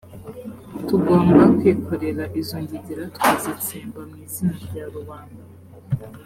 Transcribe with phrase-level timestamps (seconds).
[0.87, 5.43] tugomba kwikorera izo ngegera tukazitsemba mu izina rya rubanda